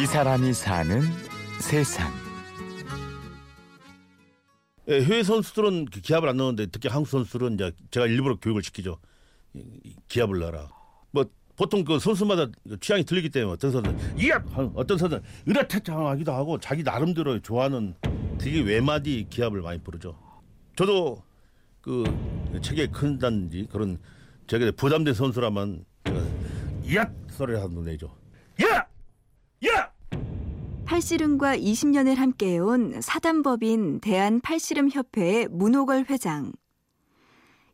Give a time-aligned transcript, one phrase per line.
[0.00, 1.02] 이 사람이 사는
[1.60, 2.10] 세상.
[4.88, 8.98] 예, 해외 선수들은 그 기합을 안 넣는데 특히 한국 선수들은 이제 제가 일부러 교육을 시키죠.
[10.08, 10.70] 기합을 넣어라.
[11.10, 12.46] 뭐 보통 그 선수마다
[12.80, 17.94] 취향이 틀리기 때문에 어떤 선수는 이압 어떤 선수는 으라타창하기도 하고 자기 나름대로 좋아하는
[18.38, 20.18] 되게 외마디 기합을 많이 부르죠.
[20.74, 21.22] 저도
[21.82, 22.04] 그
[22.62, 23.98] 책에 큰다든지 그런
[24.46, 25.84] 제가 부담된 선수라면
[26.82, 28.21] 이압 소리를 한번 내죠.
[30.92, 36.52] 팔씨름과 20년을 함께해온 사단법인 대한팔씨름협회의 문호걸 회장.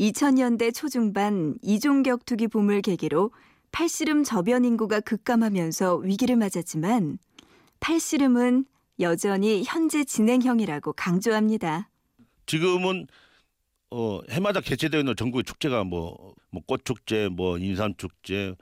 [0.00, 3.30] 2000년대 초중반 이종격 투기 붐을 계기로
[3.70, 7.18] 팔씨름 저변 인구가 급감하면서 위기를 맞았지만
[7.78, 8.64] 팔씨름은
[8.98, 11.90] 여전히 현재 진행형이라고 강조합니다.
[12.46, 13.06] 지금은
[13.92, 18.56] 어 해마다 개최되는 전국의 축제가 뭐, 뭐 꽃축제, 뭐 인삼축제,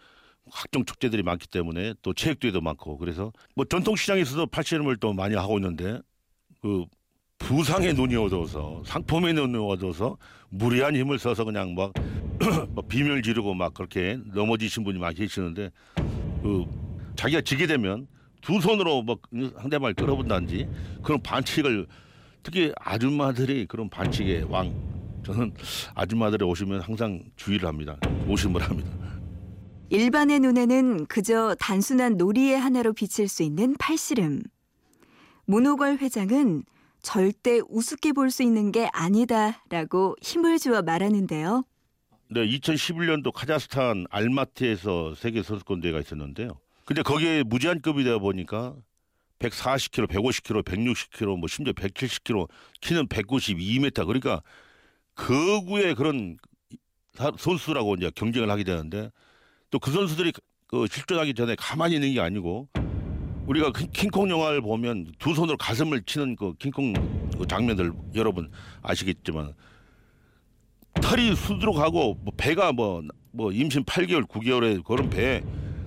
[0.50, 6.00] 각종 축제들이 많기 때문에 또 체육대회도 많고 그래서 뭐 전통시장에서도 팔씨름을 또 많이 하고 있는데
[6.60, 6.84] 그
[7.38, 10.16] 부상의 눈이 어두워서 상품의 눈이 어두워서
[10.50, 11.92] 무리한 힘을 써서 그냥 막,
[12.74, 15.70] 막 비명 지르고 막 그렇게 넘어지신 분이 많이 계시는데
[16.42, 16.64] 그
[17.16, 18.06] 자기가 지게 되면
[18.40, 20.68] 두 손으로 뭐 상대방을 끌어본다든지
[21.02, 21.86] 그런 반칙을
[22.42, 24.74] 특히 아줌마들이 그런 반칙의 왕.
[25.24, 25.52] 저는
[25.94, 27.96] 아줌마들이 오시면 항상 주의를 합니다.
[28.26, 28.90] 조심을 합니다
[29.96, 34.42] 일반의 눈에는 그저 단순한 놀이의 하나로 비칠 수 있는 팔씨름.
[35.44, 36.62] 문호걸 회장은
[37.02, 41.64] 절대 우습게 볼 수 있는 게 아니다라고 힘을 주어 말하는데요.
[42.30, 46.58] 네, 2011년도 카자흐스탄 알마티에서 세계 선수권 대회가 있었는데요.
[46.86, 48.74] 근데 거기에 무제한급이다 보니까
[49.40, 52.48] 140kg, 150kg, 160kg, 뭐 심지어 170kg,
[52.80, 54.06] 키는 192m.
[54.06, 54.40] 그러니까
[55.16, 56.38] 거구의 그런
[57.12, 59.10] 사- 선수라고 이제 경쟁을 하게 되는데
[59.72, 60.32] 또 그 선수들이
[60.68, 62.68] 그 실전하기 전에 가만히 있는 게 아니고
[63.46, 66.92] 우리가 그 킹콩 영화를 보면 두 손으로 가슴을 치는 그 킹콩
[67.36, 68.50] 그 장면들 여러분
[68.82, 69.54] 아시겠지만
[71.00, 73.02] 털이 수두룩하고 뭐 배가 뭐,
[73.32, 75.42] 뭐 임신 8개월, 9개월에 그런 배에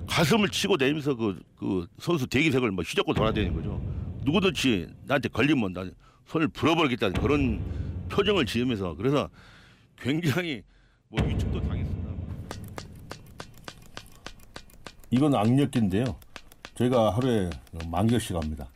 [0.07, 3.81] 가슴을 치고 내면서 그, 그 선수 대기색을 뭐 휘젓고 돌아다니는 거죠.
[4.23, 5.85] 누구든지 나한테 걸리면 나
[6.25, 7.61] 손을 불어버리겠다는 그런
[8.09, 9.29] 표정을 지으면서 그래서
[9.97, 10.63] 굉장히
[11.07, 12.05] 뭐 위축도 당했습니다.
[15.11, 16.15] 이건 악력기인데요.
[16.75, 17.49] 저희가 하루에
[17.87, 18.67] 만 개씩 합니다.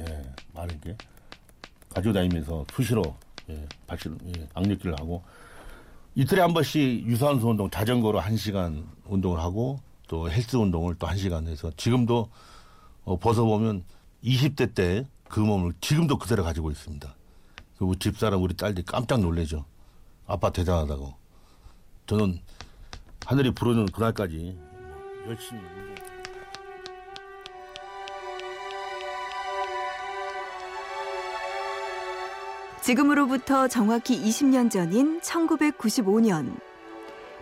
[0.00, 0.22] 예,
[0.54, 0.96] 많은 게
[1.88, 3.02] 가지고 다니면서 수시로
[3.50, 5.22] 예, 발실 예, 악력기를 하고
[6.14, 11.16] 이틀에 한 번씩 유산소 운동 자전거로 한 시간 운동을 하고 또 헬스 운동을 또 한
[11.16, 12.30] 시간 해서 지금도
[13.04, 13.84] 어, 벗어보면
[14.22, 17.16] 20대 때 그 몸을 지금도 그대로 가지고 있습니다.
[17.78, 19.64] 그 집사람 우리 딸들이 깜짝 놀래죠.
[20.26, 21.14] 아빠 대단하다고.
[22.06, 22.38] 저는
[23.24, 24.58] 하늘이 부르는 그날까지
[25.26, 25.94] 열심히 운동.
[32.82, 36.58] 지금으로부터 정확히 20년 전인 1995년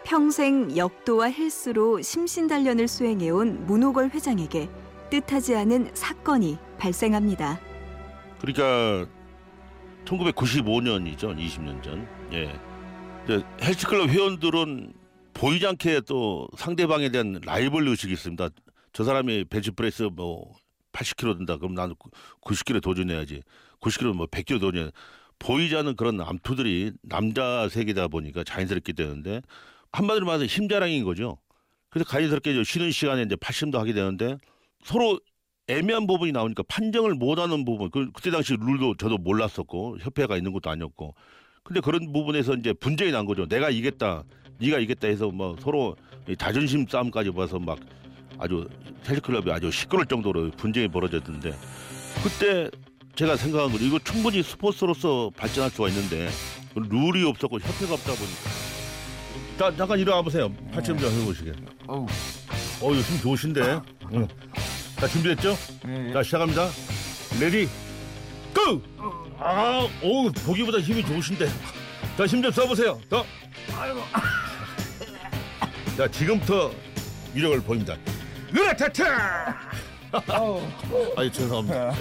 [0.04, 4.68] 평생 역도와 헬스로 심신 단련을 수행해온 문호걸 회장에게
[5.08, 7.58] 뜻하지 않은 사건이 발생합니다.
[8.40, 9.10] 그러니까
[10.04, 11.36] 1995년이죠.
[11.36, 12.06] 20년 전.
[12.32, 12.54] 예.
[13.62, 14.99] 헬스클럽 회원들은
[15.40, 18.50] 보이지 않게 또 상대방에 대한 라이벌 의식이 있습니다.
[18.92, 20.52] 저 사람이 벤치프레스 뭐
[20.92, 21.56] 80kg 든다.
[21.56, 21.94] 그럼 나는
[22.42, 23.42] 90kg 도전해야지.
[23.80, 24.90] 90kg 뭐 100kg 도전.
[25.38, 29.40] 보이지 않는 그런 암투들이 남자 세계다 보니까 자연스럽게 되는데
[29.92, 31.38] 한마디로 말해서 힘자랑인 거죠.
[31.88, 34.36] 그래서 자연스럽게 쉬는 시간에 이제 팔심도 하게 되는데
[34.84, 35.18] 서로
[35.68, 40.68] 애매한 부분이 나오니까 판정을 못하는 부분 그 그때 당시 룰도 저도 몰랐었고 협회가 있는 것도
[40.68, 41.14] 아니었고
[41.62, 44.24] 근데 그런 부분에서 이제 분쟁이 난 거죠 내가 이겼다
[44.60, 45.96] 네가 이겼다 해서 뭐 서로
[46.28, 47.78] 이 자존심 싸움까지 봐서 막
[48.38, 48.68] 아주
[49.08, 51.54] 헬스클럽이 아주 시끄러울 정도로 분쟁이 벌어졌는데
[52.22, 52.70] 그때
[53.14, 56.28] 제가 생각한 건 이거 충분히 스포츠로서 발전할 수가 있는데
[56.74, 58.50] 룰이 없었고 협회가 없다 보니까
[59.58, 61.52] 자, 잠깐 일어나 보세요 팔꿈 좀 해보시게
[61.86, 62.06] 어우,
[62.82, 63.80] 어, 이거 힘 좋으신데.
[64.12, 64.28] 응.
[64.96, 65.56] 자, 준비됐죠?
[65.88, 66.12] 예, 예.
[66.12, 66.68] 자, 시작합니다.
[67.40, 67.66] Ready,
[68.54, 68.82] go!
[69.38, 71.46] 아, 오, 보기보다 힘이 좋으신데.
[72.16, 72.98] 자, 힘 좀 써보세요.
[73.08, 73.24] 더.
[73.76, 74.00] 아이고.
[76.00, 76.70] 자, 지금부터
[77.34, 77.94] 위력을 보입니다.
[78.56, 79.54] 으라타타!
[81.14, 81.92] 아유, 죄송합니다.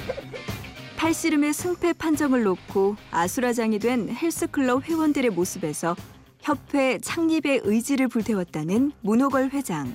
[0.96, 5.98] 팔씨름의 승패 판정을 놓고 아수라장이 된 헬스클럽 회원들의 모습에서
[6.40, 9.94] 협회 창립의 의지를 불태웠다는 문호걸 회장.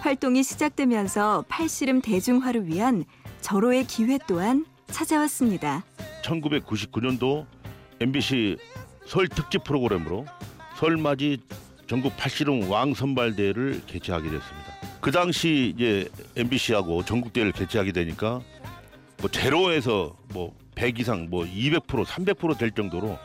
[0.00, 3.04] 활동이 시작되면서 팔씨름 대중화를 위한
[3.42, 5.84] 절호의 기회 또한 찾아왔습니다.
[6.24, 7.46] 1999년도
[8.00, 8.56] MBC
[9.06, 10.26] 설 특집 프로그램으로
[10.78, 11.38] 설맞이
[11.88, 14.74] 전국 팔씨름 왕 선발대회를 개최하게 됐습니다.
[15.00, 16.06] 그 당시 이제
[16.36, 18.42] MBC하고 전국 대회를 개최하게 되니까
[19.18, 23.18] 뭐 제로에서 뭐 100 이상 뭐 200% 300%될 정도로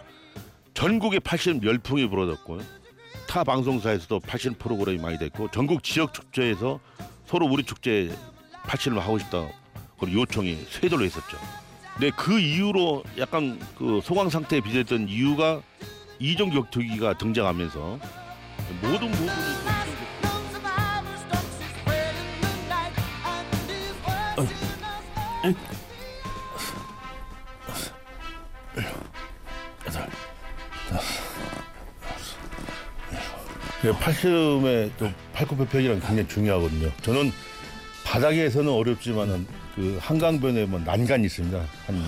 [0.73, 2.61] 전국에 팔씨름 열풍이 불어졌고
[3.27, 6.79] 타 방송사에서도 팔씨름 프로그램이 많이 됐고 전국 지역 축제에서
[7.27, 8.11] 서로 우리 축제
[8.63, 9.47] 팔씨름 하고 싶다
[9.99, 11.37] 그런 요청이 쇄도를 했었죠.
[11.93, 15.61] 근데 그 이후로 약간 그 소강 상태에 비대했던 이유가
[16.17, 18.22] 이종 격투기가 등장하면서
[18.83, 19.31] 모든 부분이
[33.99, 36.91] 팔씨름의 또 팔굽혀펴기랑 굉장히 중요하거든요.
[37.01, 37.31] 저는
[38.05, 41.65] 바닥에서는 어렵지만은 그 한강변에 뭐 난간이 있습니다.
[41.85, 42.03] 한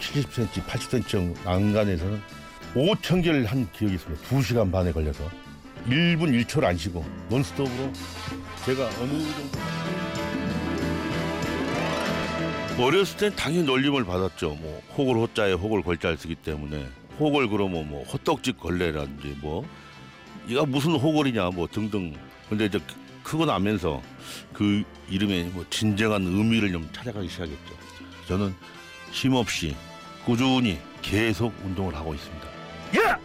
[0.00, 2.20] 70cm, 80cm 정도 난간에서는
[2.74, 4.22] 5천 개를 한 기억이 있습니다.
[4.28, 5.30] 2시간 반에 걸려서
[5.86, 7.92] 1분 1초를 안 쉬고 논스톱으로
[8.64, 9.58] 제가 어느 정도
[12.82, 14.56] 어렸을 땐 당연히 놀림을 받았죠.
[14.60, 16.86] 뭐 혹을 호자에 혹을 걸자를 쓰기 때문에
[17.20, 19.64] 혹을 그러면 뭐 호떡집 걸레라든지 뭐
[20.48, 22.14] 이가 무슨 호걸이냐 뭐 등등.
[22.48, 22.80] 근데 이제
[23.22, 24.02] 크고 나면서
[24.52, 27.74] 그 이름의 뭐 진정한 의미를 좀 찾아가기 시작했죠.
[28.26, 28.54] 저는
[29.12, 29.76] 쉼없이
[30.24, 32.46] 꾸준히 계속 운동을 하고 있습니다.
[32.98, 33.18] 야!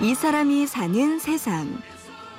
[0.00, 1.80] 이 사람이 사는 세상.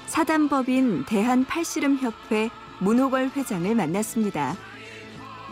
[0.07, 4.55] 사단법인 대한팔씨름협회 문호걸 회장을 만났습니다.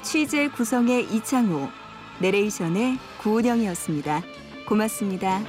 [0.02, 1.70] 취재 구성의 이창호,
[2.20, 4.22] 내레이션의 구은영이었습니다.
[4.68, 5.42] 고맙습니다.